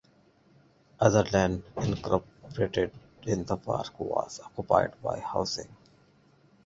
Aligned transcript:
Other 0.99 1.23
land 1.31 1.61
incorporated 1.77 2.91
in 3.27 3.45
the 3.45 3.55
park 3.55 3.99
was 3.99 4.39
occupied 4.43 4.99
by 4.99 5.19
housing. 5.19 5.69